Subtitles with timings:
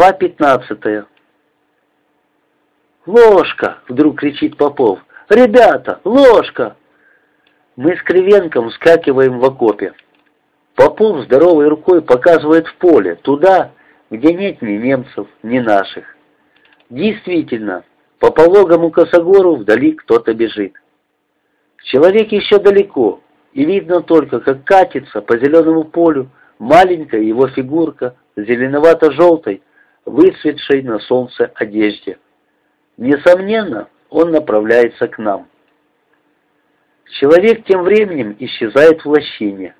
[0.00, 1.06] Глава пятнадцатая.
[3.04, 4.98] «Ложка!»— вдруг кричит Попов.
[5.28, 6.74] «Ребята, ложка!»
[7.76, 9.92] Мы с Кривенком вскакиваем в окопе.
[10.74, 13.72] Попов здоровой рукой показывает в поле, туда,
[14.10, 16.16] где нет ни немцев, ни наших.
[16.88, 17.84] Действительно,
[18.20, 20.72] по пологому косогору вдали кто-то бежит.
[21.82, 23.20] Человек еще далеко,
[23.52, 29.62] и видно только, как катится по зеленому полю маленькая его фигурка зеленовато-желтой,
[30.10, 32.18] выцветшей на солнце одежде.
[32.96, 35.48] Несомненно, он направляется к нам.
[37.18, 39.74] Человек тем временем исчезает в лощине.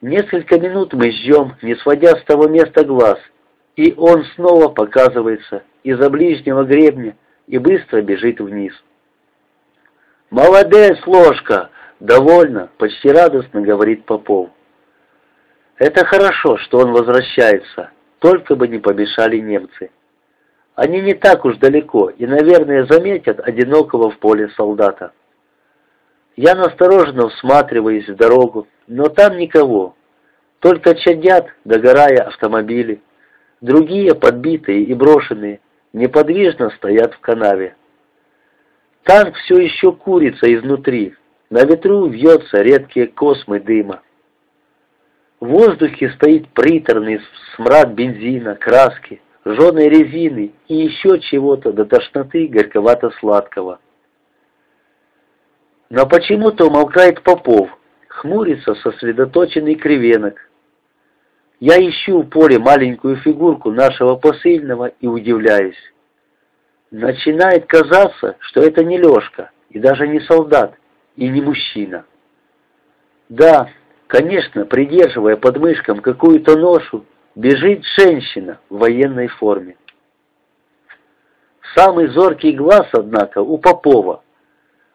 [0.00, 3.18] Несколько минут мы ждем, не сводя с того места глаз,
[3.76, 7.16] и он снова показывается из-за ближнего гребня
[7.46, 8.72] и быстро бежит вниз.
[10.30, 14.50] «Молодец, ложка!»— довольно, почти радостно говорит Попов.
[15.78, 19.90] Это хорошо, что он возвращается, только бы не помешали немцы.
[20.74, 25.12] Они не так уж далеко и, наверное, заметят одинокого в поле солдата.
[26.36, 29.96] Я настороженно всматриваюсь в дорогу, но там никого.
[30.60, 33.02] Только чадят, догорая автомобили.
[33.60, 35.60] Другие, подбитые и брошенные,
[35.92, 37.74] неподвижно стоят в канаве.
[39.02, 41.14] Танк все еще курится изнутри.
[41.50, 44.02] На ветру вьется редкие космы дыма.
[45.40, 47.20] В воздухе стоит приторный
[47.54, 53.78] смрад бензина, краски, жженой резины и еще чего-то до тошноты горьковато-сладкого.
[55.90, 57.70] Но почему-то умолкает Попов,
[58.08, 60.50] хмурится сосредоточенный кривенок.
[61.60, 65.78] Я ищу в поле маленькую фигурку нашего посыльного и удивляюсь.
[66.90, 70.74] Начинает казаться, что это не Лешка, и даже не солдат,
[71.16, 72.04] и не мужчина.
[73.28, 73.68] Да,
[74.08, 77.04] Конечно, придерживая под мышком какую-то ношу,
[77.34, 79.76] бежит женщина в военной форме.
[81.76, 84.22] Самый зоркий глаз, однако, у Попова.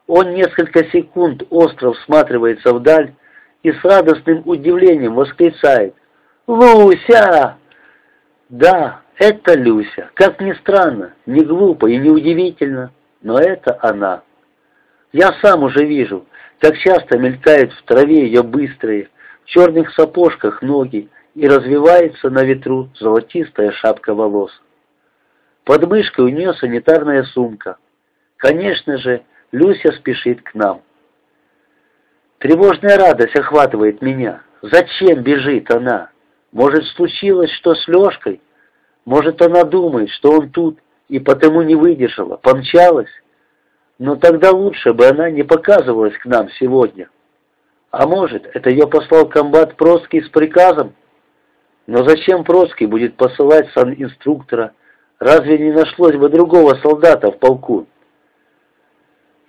[0.08, 3.14] Он несколько секунд остро всматривается вдаль
[3.62, 5.94] и с радостным удивлением восклицает
[6.48, 7.58] «Люся!»
[8.50, 10.10] Да, это Люся.
[10.16, 12.92] Как ни странно, не глупо и не удивительно,
[13.22, 14.24] но это она.
[15.14, 16.26] Я сам уже вижу,
[16.60, 19.10] как часто мелькают в траве ее быстрые,
[19.44, 24.52] в черных сапожках ноги и развивается на ветру золотистая шапка волос.
[25.66, 27.78] Под мышкой у нее санитарная сумка.
[28.38, 30.82] Конечно же, Люся спешит к нам.
[32.40, 34.42] Тревожная радость охватывает меня.
[34.64, 36.10] Зачем бежит она?
[36.52, 38.42] Может, случилось что с Лешкой?
[39.06, 43.12] Может, она думает, что он тут и потому не выдержала, помчалась?
[44.04, 47.10] Но тогда лучше бы она не показывалась к нам сегодня.
[47.90, 50.94] А может, это ее послал комбат Проский с приказом?
[51.88, 54.74] Но зачем Проский будет посылать сан-инструктора?
[55.20, 57.88] Разве не нашлось бы другого солдата в полку?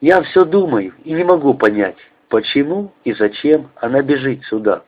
[0.01, 1.99] Я все думаю и не могу понять,
[2.29, 4.85] почему и зачем она бежит сюда.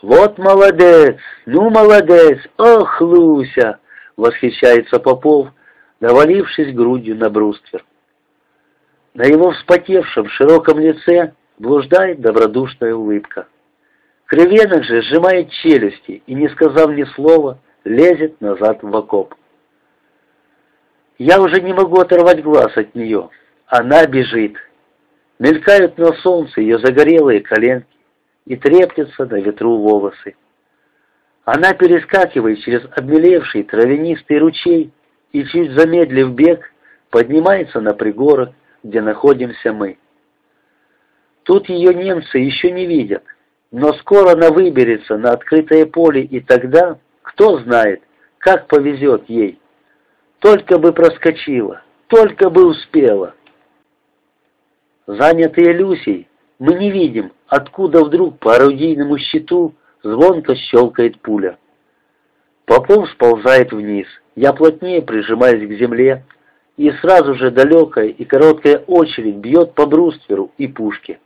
[0.00, 1.16] «Вот молодец!
[1.46, 2.38] Ну, молодец!
[2.56, 3.80] Ох, Луся!»—
[4.16, 5.48] восхищается Попов,
[6.02, 7.84] навалившись грудью на бруствер.
[9.14, 13.46] На его вспотевшем широком лице блуждает добродушная улыбка.
[14.26, 19.34] Кривенок же сжимает челюсти и, не сказав ни слова, лезет назад в окоп.
[21.18, 23.30] Я уже не могу оторвать глаз от нее.
[23.66, 24.56] Она бежит.
[25.38, 27.86] Мелькают на солнце ее загорелые коленки
[28.46, 30.34] и треплются на ветру волосы.
[31.44, 34.92] Она перескакивает через обмелевший травянистый ручей
[35.32, 36.72] и, чуть замедлив бег,
[37.10, 38.50] поднимается на пригорок,
[38.82, 39.98] где находимся мы.
[41.44, 43.24] Тут ее немцы еще не видят,
[43.70, 48.02] но скоро она выберется на открытое поле, и тогда, кто знает,
[48.38, 49.58] как повезет ей.
[50.38, 53.34] Только бы проскочила, только бы успела.
[55.06, 61.58] Занятые Люсей, мы не видим, откуда вдруг по орудийному щиту звонко щелкает пуля.
[62.66, 64.06] Попов сползает вниз,
[64.36, 66.24] я плотнее прижимаюсь к земле,
[66.76, 71.18] и сразу же далекая и короткая очередь бьет по брустверу и пушке.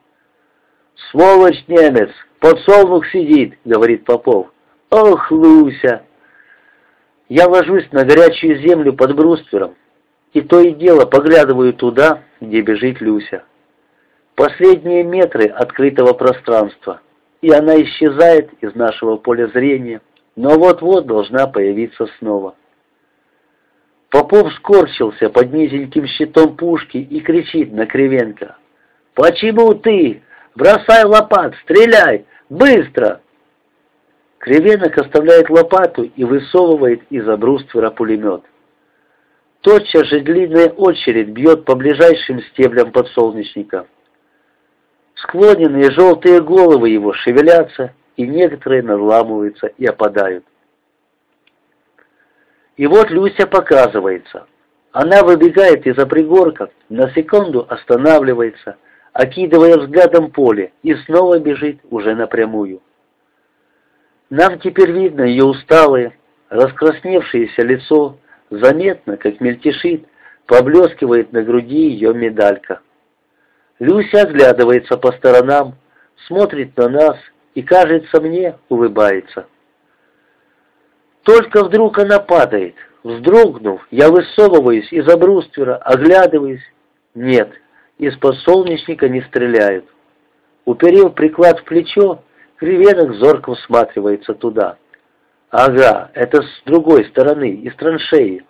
[1.11, 2.11] «Сволочь немец!
[2.41, 4.49] Подсолнух сидит!»— говорит Попов.
[4.91, 6.03] «Ох, Луся!»
[7.29, 9.75] Я ложусь на горячую землю под бруствером,
[10.33, 13.43] и то и дело поглядываю туда, где бежит Люся.
[14.37, 17.01] Последние метры открытого пространства,
[17.41, 20.01] и она исчезает из нашего поля зрения,
[20.37, 22.55] но вот-вот должна появиться снова.
[24.11, 28.57] Попов скорчился под низеньким щитом пушки и кричит на Кривенко.
[29.15, 30.23] «Почему ты?
[30.55, 32.27] Бросай лопат, стреляй!
[32.49, 33.21] Быстро!»
[34.39, 38.43] Кривенок оставляет лопату и высовывает из-за бруствера пулемет.
[39.63, 43.87] Тотчас же длинная очередь бьет по ближайшим стеблям подсолнечника.
[45.15, 50.45] Склоненные желтые головы его шевелятся, и некоторые надламываются и опадают.
[52.77, 54.47] И вот Люся показывается.
[54.93, 58.77] Она выбегает из-за пригорка, на секунду останавливается,
[59.13, 62.83] окидывая взглядом поле, и снова бежит уже напрямую.
[64.31, 66.17] Нам теперь видно ее усталое,
[66.49, 68.19] раскрасневшееся лицо,
[68.51, 70.07] заметно, как мельтешит,
[70.47, 72.81] поблескивает на груди ее медалька.
[73.79, 75.77] Люся оглядывается по сторонам,
[76.27, 77.17] смотрит на нас
[77.57, 79.47] и, кажется мне, улыбается.
[81.23, 82.75] Только вдруг она падает.
[83.03, 86.61] Вздрогнув, я высовываюсь из-за бруствера, оглядываюсь.
[87.15, 87.51] Нет,
[87.97, 89.87] из-под солнечника не стреляют.
[90.67, 92.23] Уперев приклад в плечо,
[92.57, 94.77] кривенок зорко всматривается туда.
[95.49, 98.45] Ага, это с другой стороны, из траншеи.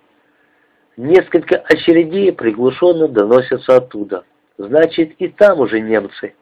[0.97, 4.25] Несколько очередей приглушенно доносятся оттуда.
[4.59, 6.35] Значит, и там уже немцы.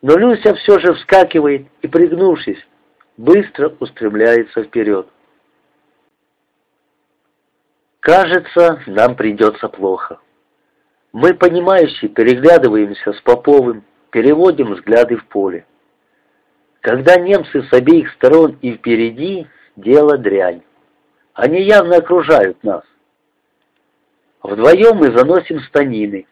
[0.00, 2.64] Но Люся все же вскакивает и, пригнувшись,
[3.16, 5.08] быстро устремляется вперед.
[8.00, 10.20] Кажется, нам придется плохо.
[11.12, 15.66] Мы, понимающие, переглядываемся с Поповым, переводим взгляды в поле.
[16.80, 20.62] Когда немцы с обеих сторон и впереди, дело дрянь.
[21.34, 22.84] Они явно окружают нас.
[24.42, 26.26] Вдвоем мы заносим станины.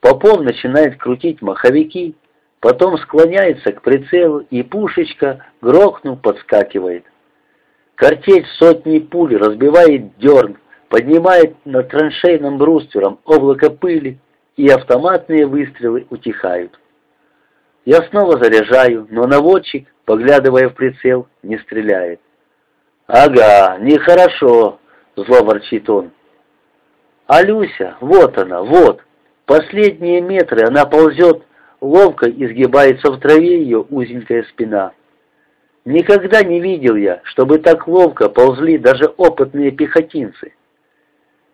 [0.00, 2.14] Попов начинает крутить маховики,
[2.60, 7.04] потом склоняется к прицелу, и пушечка, грохнув, подскакивает.
[7.94, 10.58] Картечь сотни пуль разбивает дерн,
[10.88, 14.18] поднимает над траншейным бруствером облако пыли,
[14.56, 16.78] и автоматные выстрелы утихают.
[17.84, 22.20] Я снова заряжаю, но наводчик, поглядывая в прицел, не стреляет.
[23.06, 24.78] «Ага, нехорошо»,—
[25.16, 26.10] зло ворчит он.
[27.26, 29.02] А Люся, вот она, вот.
[29.44, 31.42] Последние метры она ползет,
[31.80, 34.92] ловко изгибается в траве ее узенькая спина.
[35.84, 40.52] Никогда не видел я, чтобы так ловко ползли даже опытные пехотинцы.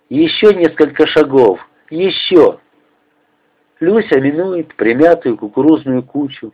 [0.08, 1.60] Еще несколько шагов,
[1.90, 2.58] еще.
[3.80, 6.52] Люся минует примятую кукурузную кучу,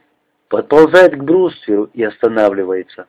[0.49, 3.07] подползает к брустверу и останавливается.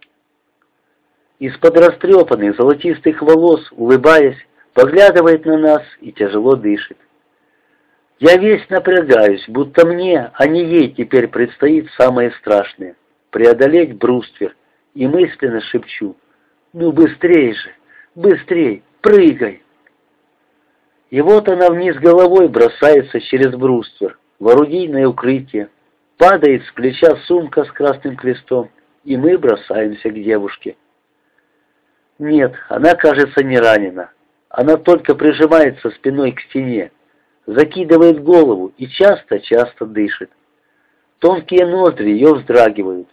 [1.40, 4.38] Из-под растрепанных золотистых волос, улыбаясь,
[4.74, 6.98] поглядывает на нас и тяжело дышит.
[8.22, 12.96] Я весь напрягаюсь, будто мне, а не ей теперь предстоит самое страшное—
[13.32, 14.56] преодолеть бруствер,
[14.94, 16.16] и мысленно шепчу
[16.72, 17.72] «Ну быстрей же,
[18.14, 19.64] быстрей, прыгай!»
[21.10, 25.70] И вот она вниз головой бросается через бруствер, в орудийное укрытие,
[26.18, 28.70] падает с плеча сумка с красным крестом,
[29.04, 30.78] и мы бросаемся к девушке.
[32.20, 34.12] Нет, она, кажется, не ранена.
[34.48, 36.92] Она только прижимается спиной к стене,
[37.46, 40.32] закидывает голову и часто-часто дышит.
[41.20, 43.08] Тонкие ноздри ее вздрагивают.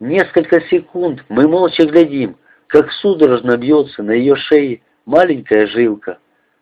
[0.00, 6.18] Несколько секунд мы молча глядим, как судорожно бьется на ее шее маленькая жилка,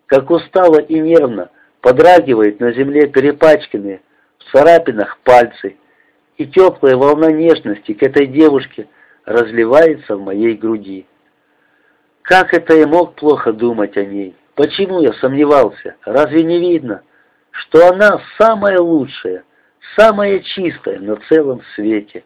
[0.06, 4.02] как устало и нервно подрагивает на земле перепачканные
[4.38, 5.76] в царапинах пальцы,
[6.36, 8.88] и теплая волна нежности к этой девушке
[9.24, 11.06] разливается в моей груди.
[12.22, 14.34] Как это я мог плохо думать о ней?
[14.54, 15.96] Почему я сомневался?
[16.04, 17.02] Разве не видно,
[17.50, 19.44] что она самая лучшая,
[19.96, 22.24] самая чистая на целом свете?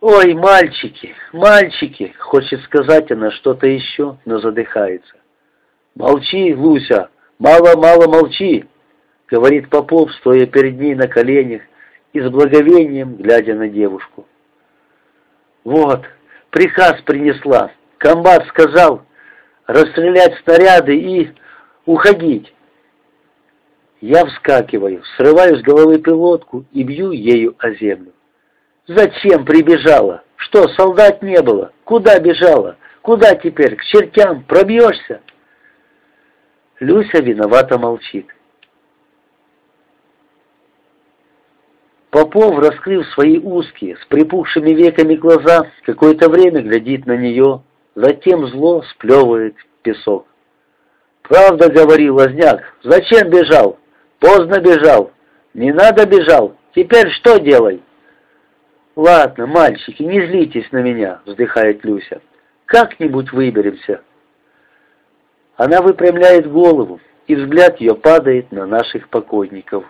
[0.00, 5.16] «Ой, мальчики, мальчики!»— хочет сказать она что-то еще, но задыхается.
[5.94, 8.66] «Молчи, Луся, мало-мало молчи!»—
[9.30, 11.62] говорит Попов, стоя перед ней на коленях
[12.12, 14.26] и с благовением глядя на девушку.
[15.64, 16.04] «Вот,
[16.50, 17.72] приказ принесла.
[17.96, 19.02] Комбат сказал,
[19.66, 21.32] расстрелять снаряды и
[21.84, 22.52] уходить.
[24.00, 28.12] Я вскакиваю, срываю с головы пилотку и бью ею о землю.
[28.86, 30.22] Зачем прибежала?
[30.36, 31.72] Что, солдат не было?
[31.84, 32.76] Куда бежала?
[33.02, 33.76] Куда теперь?
[33.76, 34.44] К чертям?
[34.44, 35.22] Пробьешься?
[36.78, 38.26] Люся виновато молчит.
[42.10, 47.62] Попов, раскрыв свои узкие, с припухшими веками глаза, какое-то время глядит на нее,
[47.96, 50.26] затем зло сплевывает песок.
[51.22, 53.78] «Правда,— говорил Лазняк,— зачем бежал?
[54.20, 55.10] Поздно бежал.
[55.54, 56.54] Не надо бежал.
[56.74, 57.82] Теперь что делай?»
[58.94, 62.20] «Ладно, мальчики, не злитесь на меня»,— вздыхает Люся.
[62.66, 64.02] «Как-нибудь выберемся».
[65.56, 69.84] Она выпрямляет голову, и взгляд ее падает на наших покойников.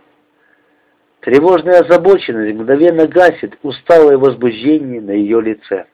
[1.21, 5.87] Тревожная озабоченность мгновенно гасит усталое возбуждение на ее лице.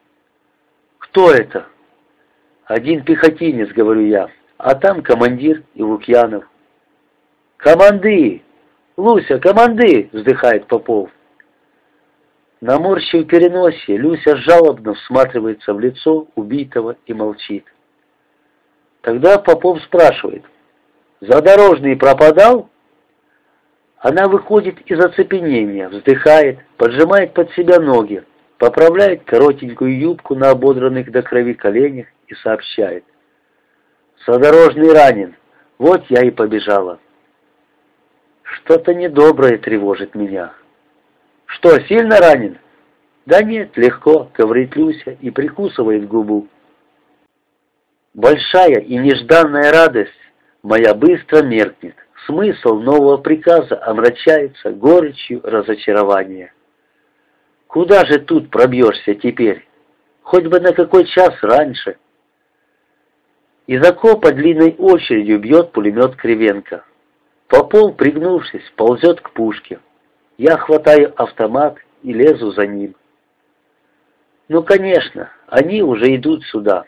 [0.99, 1.67] «Кто это?»
[2.73, 6.49] «Один пехотинец»,— говорю я,— «а там командир и Лукьянов».
[7.59, 8.43] «Команды!
[8.97, 11.11] Луся, команды!»— вздыхает Попов.
[12.63, 17.67] Наморщив переносе, Люся жалобно всматривается в лицо убитого и молчит.
[19.03, 20.43] Тогда Попов спрашивает,
[21.21, 22.71] «Задорожный пропадал?»
[23.99, 28.25] Она выходит из оцепенения, вздыхает, поджимает под себя ноги,
[28.57, 33.05] поправляет коротенькую юбку на ободранных до крови коленях и сообщает.
[34.27, 35.37] «Задорожный ранен,
[35.79, 36.99] вот я и побежала».
[38.43, 40.53] Что-то недоброе тревожит меня.
[41.47, 42.59] «Что, сильно ранен?»
[43.25, 46.49] «Да нет, легко»,— говорит Люся и прикусывает губу.
[48.15, 50.11] Большая и нежданная радость
[50.63, 51.95] моя быстро меркнет.
[52.27, 56.53] Смысл нового приказа омрачается горечью разочарования.
[57.67, 59.67] Куда же тут пробьешься теперь?
[60.23, 61.97] Хоть бы на какой час раньше.
[63.73, 66.85] Из окопа длинной очередью бьет пулемет Кривенко.
[67.49, 69.81] Попол, пригнувшись, ползет к пушке.
[70.37, 72.95] Я хватаю автомат и лезу за ним.
[74.49, 76.85] Ну, конечно, они уже идут сюда.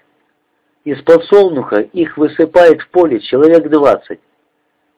[0.84, 4.20] Из подсолнуха их высыпает в поле человек двадцать.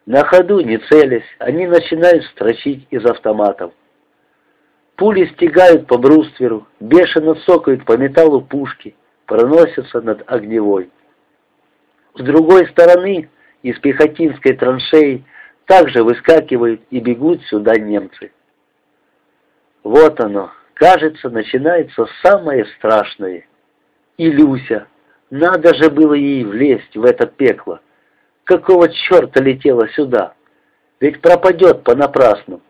[0.07, 3.73] На ходу, не целясь, они начинают строчить из автоматов.
[4.97, 10.91] Пули стегают по брустверу, бешено цокают по металлу пушки, проносятся над огневой.
[12.17, 13.29] С другой стороны,
[13.63, 15.25] из пехотинской траншеи,
[15.67, 18.33] также выскакивают и бегут сюда немцы.
[19.83, 23.47] Вот оно, кажется, начинается самое страшное.
[24.17, 24.87] И Люся,
[25.29, 27.81] надо же было ей влезть в это пекло.
[28.45, 30.35] Какого черта летела сюда?
[31.01, 32.63] Ведь пропадет понапрасну.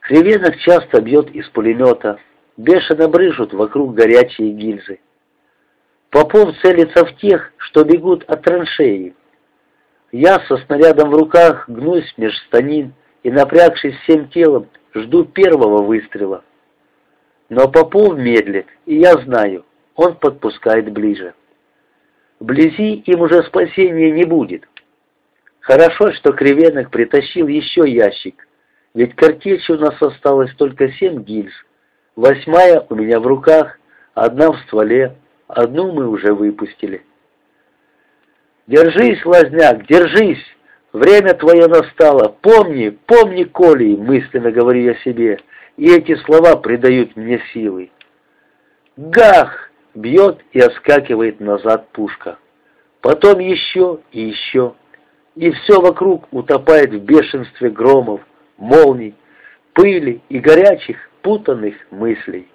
[0.00, 2.18] Кривенок часто бьет из пулемета,
[2.56, 4.98] бешено брыжут вокруг горячие гильзы.
[6.16, 9.14] Попов целится в тех, что бегут от траншеи.
[10.12, 16.42] Я со снарядом в руках гнусь меж станин и, напрягшись всем телом, жду первого выстрела.
[17.50, 21.34] Но Попов медлит, и я знаю, он подпускает ближе.
[22.40, 24.66] Вблизи им уже спасения не будет.
[25.60, 28.48] Хорошо, что Кривенок притащил еще ящик,
[28.94, 31.52] ведь картечи у нас осталось только семь гильз.
[32.14, 33.78] Восьмая у меня в руках,
[34.14, 35.14] одна в стволе,
[35.48, 37.02] одну мы уже выпустили.
[38.66, 40.44] «Держись, Лазняк, держись!
[40.92, 42.28] Время твое настало!
[42.40, 45.38] Помни, помни, Коли!»— мысленно говорю я себе,
[45.76, 47.90] и эти слова придают мне силы.
[48.96, 52.38] «Гах!»— бьет и оскакивает назад пушка.
[53.02, 54.74] Потом еще и еще,
[55.36, 58.20] и все вокруг утопает в бешенстве громов,
[58.56, 59.14] молний,
[59.74, 62.48] пыли и горячих, путанных мыслей.